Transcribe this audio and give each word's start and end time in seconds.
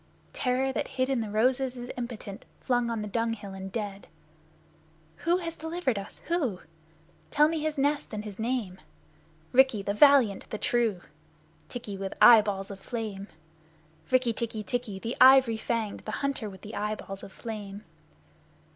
Terror 0.33 0.71
that 0.73 0.87
hid 0.97 1.09
in 1.09 1.21
the 1.21 1.29
roses 1.29 1.77
is 1.77 1.91
impotent 1.95 2.43
flung 2.59 2.89
on 2.89 3.03
the 3.03 3.07
dung 3.07 3.33
hill 3.33 3.53
and 3.53 3.71
dead! 3.71 4.07
Who 5.17 5.37
has 5.37 5.55
delivered 5.55 5.99
us, 5.99 6.21
who? 6.25 6.61
Tell 7.29 7.47
me 7.47 7.59
his 7.59 7.77
nest 7.77 8.11
and 8.11 8.25
his 8.25 8.39
name. 8.39 8.81
Rikki, 9.51 9.83
the 9.83 9.93
valiant, 9.93 10.49
the 10.49 10.57
true, 10.57 11.01
Tikki, 11.69 11.97
with 11.97 12.15
eyeballs 12.19 12.71
of 12.71 12.79
flame, 12.79 13.27
Rikk 14.09 14.35
tikki 14.35 14.63
tikki, 14.63 14.97
the 14.97 15.15
ivory 15.21 15.57
fanged, 15.57 15.99
the 15.99 16.13
hunter 16.25 16.49
with 16.49 16.65
eyeballs 16.73 17.21
of 17.21 17.31
flame! 17.31 17.83